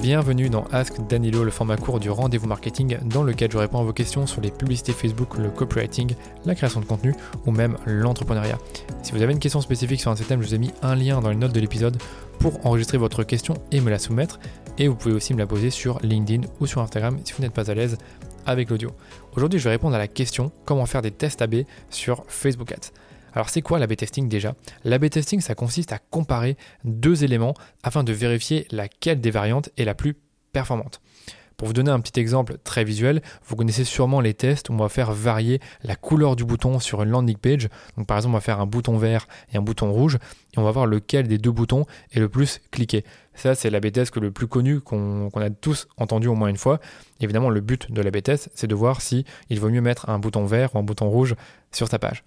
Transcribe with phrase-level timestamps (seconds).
[0.00, 3.82] Bienvenue dans Ask Danilo, le format court du rendez-vous marketing dans lequel je réponds à
[3.82, 7.14] vos questions sur les publicités Facebook, le copywriting, la création de contenu
[7.46, 8.58] ou même l'entrepreneuriat.
[9.02, 11.20] Si vous avez une question spécifique sur un thème, je vous ai mis un lien
[11.20, 11.96] dans les notes de l'épisode
[12.38, 14.38] pour enregistrer votre question et me la soumettre.
[14.78, 17.52] Et vous pouvez aussi me la poser sur LinkedIn ou sur Instagram si vous n'êtes
[17.52, 17.98] pas à l'aise
[18.46, 18.92] avec l'audio.
[19.34, 22.92] Aujourd'hui, je vais répondre à la question comment faire des tests AB sur Facebook Ads.
[23.38, 24.56] Alors c'est quoi l'A-B testing déjà?
[24.82, 29.84] L'A-B testing, ça consiste à comparer deux éléments afin de vérifier laquelle des variantes est
[29.84, 30.16] la plus
[30.52, 31.00] performante.
[31.56, 34.78] Pour vous donner un petit exemple très visuel, vous connaissez sûrement les tests où on
[34.78, 37.68] va faire varier la couleur du bouton sur une landing page.
[37.96, 40.18] Donc par exemple, on va faire un bouton vert et un bouton rouge
[40.56, 43.04] et on va voir lequel des deux boutons est le plus cliqué.
[43.34, 46.80] Ça, c'est l'A-B test le plus connu qu'on a tous entendu au moins une fois.
[47.20, 50.18] Évidemment, le but de l'A-B test, c'est de voir si il vaut mieux mettre un
[50.18, 51.36] bouton vert ou un bouton rouge
[51.70, 52.24] sur sa page.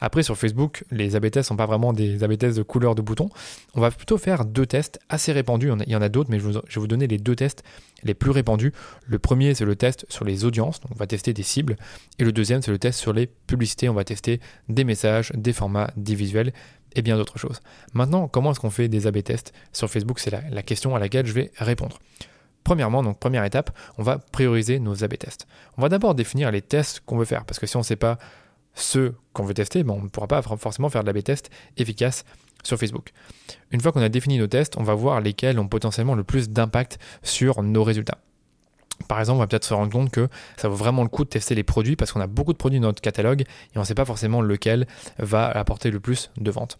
[0.00, 3.02] Après, sur Facebook, les AB tests sont pas vraiment des AB tests de couleur de
[3.02, 3.28] bouton.
[3.74, 5.70] On va plutôt faire deux tests assez répandus.
[5.86, 7.62] Il y en a d'autres, mais je, vais vous donner les deux tests
[8.02, 8.72] les plus répandus.
[9.06, 10.80] Le premier, c'est le test sur les audiences.
[10.90, 11.76] On va tester des cibles.
[12.18, 13.88] Et le deuxième, c'est le test sur les publicités.
[13.88, 16.52] On va tester des messages, des formats, des visuels
[16.96, 17.60] et bien d'autres choses.
[17.92, 20.18] Maintenant, comment est-ce qu'on fait des AB tests sur Facebook?
[20.18, 21.98] C'est la, la question à laquelle je vais répondre.
[22.64, 25.46] Premièrement, donc première étape, on va prioriser nos AB tests.
[25.76, 27.96] On va d'abord définir les tests qu'on veut faire parce que si on ne sait
[27.96, 28.18] pas
[28.74, 32.24] ceux qu'on veut tester, on ne pourra pas forcément faire de l'A-B test efficace
[32.62, 33.12] sur Facebook.
[33.70, 36.50] Une fois qu'on a défini nos tests, on va voir lesquels ont potentiellement le plus
[36.50, 38.18] d'impact sur nos résultats.
[39.08, 41.28] Par exemple, on va peut-être se rendre compte que ça vaut vraiment le coup de
[41.28, 43.84] tester les produits parce qu'on a beaucoup de produits dans notre catalogue et on ne
[43.84, 44.86] sait pas forcément lequel
[45.18, 46.78] va apporter le plus de ventes.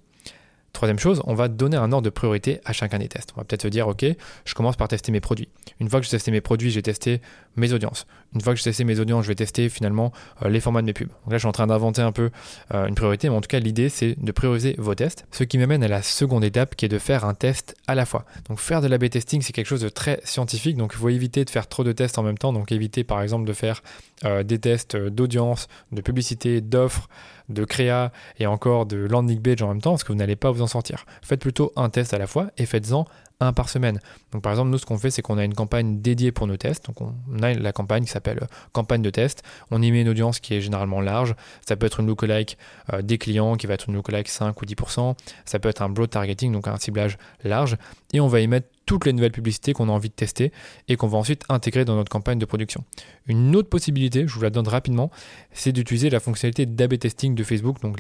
[0.75, 3.31] Troisième chose, on va donner un ordre de priorité à chacun des tests.
[3.37, 4.05] On va peut-être se dire, ok,
[4.45, 5.49] je commence par tester mes produits.
[5.79, 7.21] Une fois que j'ai testé mes produits, j'ai testé
[7.55, 8.09] mes audiences.
[8.35, 10.87] Une fois que j'ai testé mes audiences, je vais tester finalement euh, les formats de
[10.87, 11.07] mes pubs.
[11.07, 12.31] Donc là, je suis en train d'inventer un peu
[12.75, 15.27] euh, une priorité, mais en tout cas, l'idée, c'est de prioriser vos tests.
[15.31, 18.05] Ce qui m'amène à la seconde étape, qui est de faire un test à la
[18.05, 18.25] fois.
[18.49, 21.45] Donc faire de l'A-B testing, c'est quelque chose de très scientifique, donc il faut éviter
[21.45, 22.53] de faire trop de tests en même temps.
[22.53, 23.81] Donc éviter, par exemple, de faire
[24.25, 27.09] euh, des tests d'audience, de publicité, d'offres,
[27.49, 30.51] de créa et encore de landing page en même temps, parce que vous n'allez pas
[30.51, 31.05] vous en sortir.
[31.23, 33.07] Faites plutôt un test à la fois et faites-en
[33.41, 34.01] un par semaine.
[34.33, 36.57] Donc par exemple, nous ce qu'on fait, c'est qu'on a une campagne dédiée pour nos
[36.57, 36.87] tests.
[36.87, 39.43] Donc on a la campagne qui s'appelle euh, campagne de test.
[39.71, 41.35] On y met une audience qui est généralement large.
[41.67, 42.59] Ça peut être une lookalike
[42.93, 45.15] euh, des clients qui va être une lookalike 5 ou 10%.
[45.45, 47.77] Ça peut être un broad targeting, donc un ciblage large.
[48.13, 50.53] Et on va y mettre toutes les nouvelles publicités qu'on a envie de tester
[50.89, 52.85] et qu'on va ensuite intégrer dans notre campagne de production.
[53.27, 55.11] Une autre possibilité, je vous la donne rapidement,
[55.53, 57.81] c'est d'utiliser la fonctionnalité d'AB testing de Facebook.
[57.81, 57.99] Donc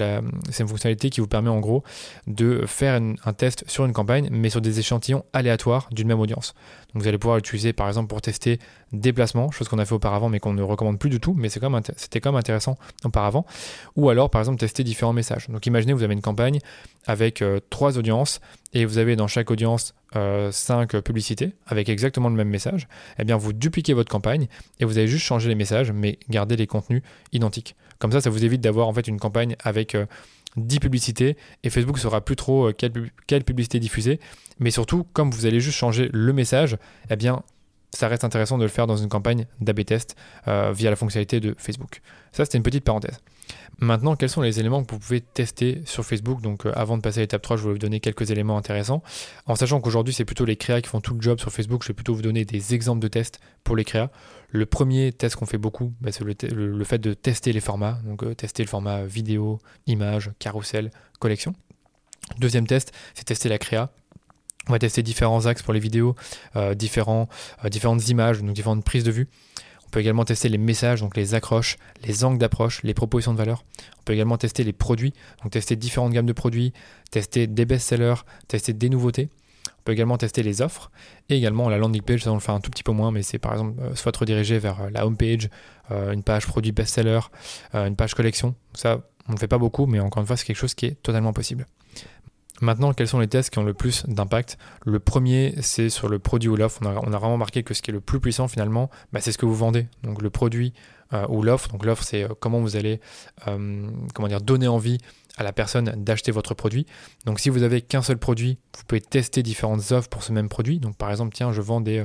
[0.51, 1.83] c'est une fonctionnalité qui vous permet en gros
[2.27, 6.55] de faire un test sur une campagne, mais sur des échantillons aléatoires d'une même audience.
[6.93, 8.59] Donc vous allez pouvoir l'utiliser par exemple pour tester
[8.93, 11.49] des placements, chose qu'on a fait auparavant mais qu'on ne recommande plus du tout, mais
[11.49, 11.61] c'était
[12.21, 13.47] quand, même intéressant auparavant.
[13.97, 15.49] Ou alors par exemple tester différents messages.
[15.49, 16.59] Donc imaginez vous avez une campagne
[17.07, 18.41] avec euh, trois audiences
[18.73, 22.89] et vous avez dans chaque audience euh, cinq publicités avec exactement le même message.
[23.19, 24.47] Eh bien vous dupliquez votre campagne
[24.81, 27.03] et vous allez juste changer les messages mais garder les contenus
[27.33, 27.77] identiques.
[27.99, 30.07] Comme ça, ça vous évite d'avoir en fait une campagne avec euh,
[30.57, 34.21] 10 publicités et Facebook saura plus trop euh, quelle, publicité diffuser.
[34.61, 36.77] Mais surtout, comme vous allez juste changer le message,
[37.11, 37.43] eh bien,
[37.95, 40.17] ça reste intéressant de le faire dans une campagne d'AB test
[40.49, 42.01] euh, via la fonctionnalité de Facebook.
[42.33, 43.21] Ça, c'était une petite parenthèse.
[43.79, 46.41] Maintenant, quels sont les éléments que vous pouvez tester sur Facebook?
[46.41, 49.03] Donc, euh, avant de passer à l'étape 3, je vais vous donner quelques éléments intéressants.
[49.47, 51.89] En sachant qu'aujourd'hui, c'est plutôt les créas qui font tout le job sur Facebook, je
[51.89, 54.11] vais plutôt vous donner des exemples de tests pour les créas.
[54.51, 57.99] Le premier test qu'on fait beaucoup, bah, c'est le, fait de tester les formats.
[58.05, 61.55] Donc, euh, tester le format vidéo, image, carrousel, collection.
[62.39, 63.91] Deuxième test, c'est tester la créa.
[64.69, 66.15] On va tester différents axes pour les vidéos,
[66.57, 67.29] euh, différents,
[67.71, 69.29] différentes images, donc différentes prises de vue
[69.95, 73.65] peut également tester les messages, donc les accroches, les angles d'approche, les propositions de valeur.
[74.01, 76.73] On peut également tester les produits, donc tester différentes gammes de produits,
[77.13, 79.29] tester des best-sellers, tester des nouveautés.
[79.69, 80.91] On peut également tester les offres
[81.29, 83.23] et également la landing page, ça on le fait un tout petit peu moins, mais
[83.23, 85.49] c'est par exemple euh, soit redirigé vers euh, la home page,
[85.93, 87.21] euh, une page produit best-seller,
[87.73, 88.57] une page collection.
[88.73, 91.03] Ça, on ne fait pas beaucoup, mais encore une fois, c'est quelque chose qui est
[91.03, 91.69] totalement possible.
[92.61, 94.59] Maintenant, quels sont les tests qui ont le plus d'impact?
[94.85, 96.81] Le premier, c'est sur le produit ou l'offre.
[96.83, 99.39] On a, vraiment remarqué que ce qui est le plus puissant finalement, bah, c'est ce
[99.39, 99.89] que vous vendez.
[100.05, 100.73] Donc le produit
[101.13, 101.69] euh, ou l'offre.
[101.69, 103.01] Donc l'offre, c'est euh, comment vous allez
[103.49, 103.91] euh,
[104.41, 104.99] donner envie
[105.37, 106.87] à la personne d'acheter votre produit.
[107.25, 110.49] Donc si vous avez qu'un seul produit, vous pouvez tester différentes offres pour ce même
[110.49, 110.79] produit.
[110.79, 112.05] Donc par exemple, tiens, je vends des,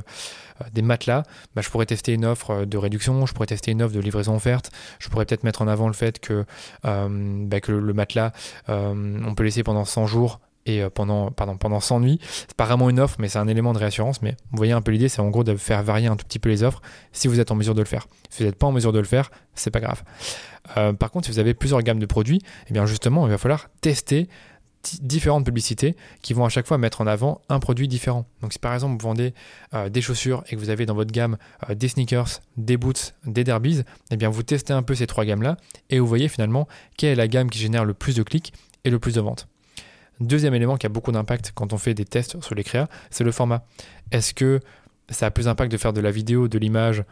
[0.74, 1.24] des matelas,
[1.56, 4.36] bah, je pourrais tester une offre de réduction, je pourrais tester une offre de livraison
[4.36, 6.46] offerte, je pourrais peut-être mettre en avant le fait que,
[6.84, 8.32] bah, que le, matelas,
[8.68, 10.40] on peut laisser pendant 100 jours
[10.70, 12.20] et euh, pendant, pardon, pendant 100 nuits.
[12.48, 14.22] C'est pas vraiment une offre, mais c'est un élément de réassurance.
[14.22, 16.40] Mais vous voyez un peu l'idée, c'est en gros de faire varier un tout petit
[16.40, 16.82] peu les offres
[17.12, 18.08] si vous êtes en mesure de le faire.
[18.30, 20.04] Si vous n'êtes pas en mesure de le faire, c'est pas grave.
[20.78, 23.38] Euh, par contre, si vous avez plusieurs gammes de produits, eh bien justement, il va
[23.38, 24.28] falloir tester
[25.02, 28.26] différentes publicités qui vont à chaque fois mettre en avant un produit différent.
[28.42, 29.34] Donc si par exemple vous vendez
[29.74, 31.38] euh, des chaussures et que vous avez dans votre gamme
[31.70, 35.58] des sneakers, des boots, des derbies, eh bien vous testez un peu ces trois gammes-là
[35.90, 36.66] et vous voyez finalement
[36.98, 38.54] quelle est la gamme qui génère le plus de clics
[38.86, 39.49] et le plus de ventes.
[40.20, 43.24] Deuxième élément qui a beaucoup d'impact quand on fait des tests sur les créas, c'est
[43.24, 43.64] le format.
[44.12, 44.60] Est-ce que
[45.10, 47.04] ça a plus d'impact de faire de la vidéo, de l'image,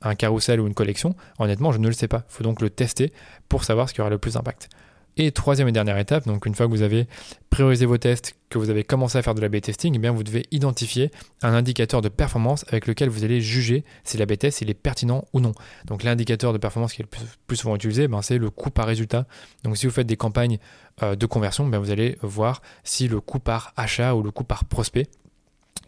[0.00, 1.14] un carrousel ou une collection?
[1.38, 2.24] Honnêtement, je ne le sais pas.
[2.30, 3.12] Il faut donc le tester
[3.48, 4.68] pour savoir ce qui aura le plus d'impact.
[5.16, 7.06] Et troisième et dernière étape, donc une fois que vous avez
[7.48, 10.44] priorisé vos tests, que vous avez commencé à faire de la testing, eh vous devez
[10.50, 11.12] identifier
[11.42, 15.38] un indicateur de performance avec lequel vous allez juger si la test est pertinent ou
[15.38, 15.52] non.
[15.84, 18.86] Donc l'indicateur de performance qui est le plus, souvent utilisé, ben, c'est le coût par
[18.86, 19.26] résultat.
[19.62, 20.58] Donc si vous faites des campagnes
[21.02, 24.44] euh, de conversion, ben, vous allez voir si le coût par achat ou le coût
[24.44, 25.06] par prospect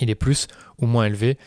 [0.00, 0.46] il est plus
[0.78, 1.38] ou moins élevé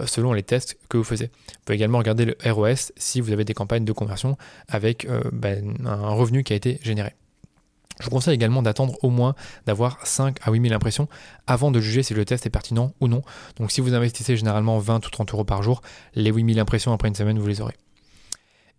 [0.00, 1.26] euh, selon les tests que vous faisiez.
[1.26, 4.36] Vous pouvez également regarder le ROS si vous avez des campagnes de conversion
[4.68, 7.14] avec euh, ben, un revenu qui a été généré.
[8.00, 9.34] Je vous conseille également d'attendre au moins
[9.66, 11.08] d'avoir 5 à 8 000 impressions
[11.46, 13.22] avant de juger si le test est pertinent ou non.
[13.58, 15.80] Donc si vous investissez généralement 20 ou 30 euros par jour,
[16.14, 17.74] les 8 000 impressions après une semaine, vous les aurez.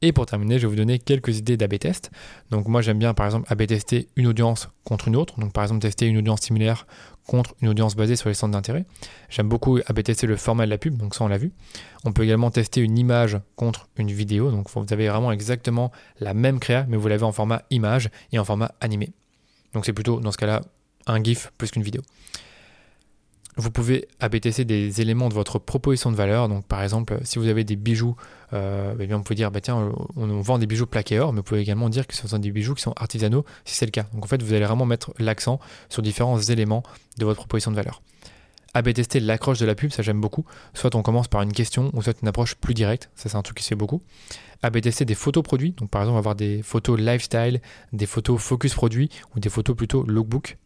[0.02, 2.10] Et pour terminer, je vais vous donner quelques idées d'AB test.
[2.52, 5.40] Donc moi j'aime bien par exemple AB tester une audience contre une autre.
[5.40, 6.88] Donc par exemple tester une audience similaire
[7.28, 8.86] contre une audience basée sur les centres d'intérêt.
[9.30, 11.52] J'aime beaucoup AB tester le format de la pub, donc ça on l'a vu.
[12.06, 14.52] On peut également tester une image contre une vidéo.
[14.52, 18.40] Donc vous avez vraiment exactement la même créa, mais vous l'avez en format image et
[18.40, 19.12] en format animé.
[19.74, 20.62] Donc c'est plutôt dans ce cas-là
[21.08, 22.02] un GIF plus qu'une vidéo.
[23.60, 26.48] Vous pouvez ABTC des éléments de votre proposition de valeur.
[26.48, 28.16] Donc, par exemple, si vous avez des bijoux,
[28.54, 31.40] euh, eh bien, vous pouvez dire, bah, tiens, on, vend des bijoux plaqués or, mais
[31.40, 33.92] vous pouvez également dire que ce sont des bijoux qui sont artisanaux si c'est le
[33.92, 34.06] cas.
[34.14, 35.60] Donc, en fait, vous allez vraiment mettre l'accent
[35.90, 36.84] sur différents éléments
[37.18, 38.02] de votre proposition de valeur.
[38.76, 40.46] AB tester l'accroche de la pub, ça j'aime beaucoup.
[40.74, 43.10] Soit on commence par une question, ou soit une approche plus directe.
[43.16, 44.02] Ça, c'est un truc qui se fait beaucoup.
[44.64, 45.74] AB tester des photos produits.
[45.74, 47.60] Donc, par exemple, avoir des photos lifestyle,
[47.92, 50.58] des photos focus produit, ou des photos plutôt lookbook.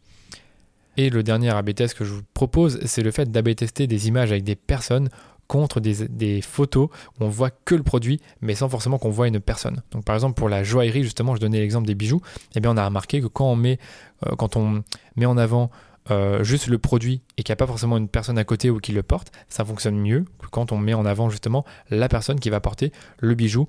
[0.98, 4.07] Et le dernier AB test que je vous propose, c'est le fait d'AB tester des
[4.07, 5.10] images avec des personnes
[5.48, 9.40] contre des, photos où on voit que le produit, mais sans forcément qu'on voit une
[9.40, 9.81] personne.
[9.92, 12.22] Donc par exemple pour la joaillerie, justement, je donnais l'exemple des bijoux,
[12.56, 13.80] eh bien on a remarqué que quand on met,
[14.25, 15.69] euh, en avant
[16.12, 18.80] euh, juste le produit et qu'il n'y a pas forcément une personne à côté ou
[18.80, 22.39] qui le porte, ça fonctionne mieux que quand on met en avant justement la personne
[22.39, 23.68] qui va porter le bijou.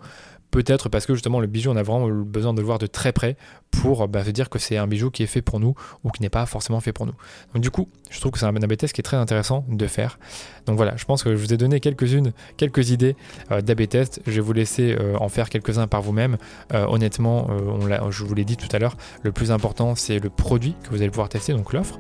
[0.55, 3.11] Peut-être parce que justement le bijou, on a vraiment besoin de le voir de très
[3.11, 3.37] près
[3.73, 5.75] pour bah, se dire que c'est un bijou qui est fait pour nous
[6.05, 7.15] ou qui n'est pas forcément fait pour nous.
[7.53, 9.87] Donc du coup, je trouve que c'est un AB test qui est très intéressant de
[9.89, 10.17] faire.
[10.67, 13.17] Donc voilà, je pense que je vous ai donné quelques-unes, quelques idées
[13.51, 13.63] euh.
[13.67, 16.37] Je vais vous laisser euh, en faire quelques-uns par vous-même.
[16.73, 20.31] Euh, honnêtement, on je vous l'ai dit tout à l'heure, le plus important c'est le
[20.31, 21.99] produit que vous allez pouvoir tester, donc l'offre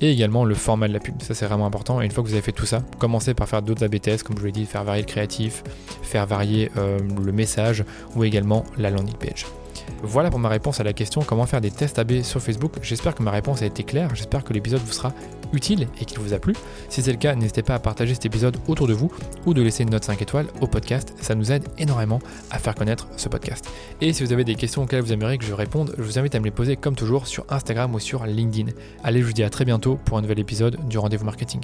[0.00, 1.20] et également le format de la pub.
[1.22, 2.00] Ça, c'est vraiment important.
[2.00, 4.22] Et une fois que vous avez fait tout ça, commencez par faire d'autres AB tests,
[4.22, 5.62] comme je vous l'ai dit, faire varier le créatif,
[6.02, 9.46] faire varier euh, le message ou également la landing page.
[10.02, 12.72] Voilà pour ma réponse à la question comment faire des tests AB sur Facebook.
[12.82, 15.12] J'espère que ma réponse a été claire, j'espère que l'épisode vous sera
[15.52, 16.54] utile et qu'il vous a plu.
[16.88, 19.10] Si c'est le cas, n'hésitez pas à partager cet épisode autour de vous
[19.46, 22.18] ou de laisser une note 5 étoiles au podcast, ça nous aide énormément
[22.50, 23.68] à faire connaître ce podcast.
[24.00, 26.34] Et si vous avez des questions auxquelles vous aimeriez que je réponde, je vous invite
[26.34, 28.72] à me les poser comme toujours sur Instagram ou sur LinkedIn.
[29.02, 31.62] Allez, je vous dis à très bientôt pour un nouvel épisode du rendez-vous marketing.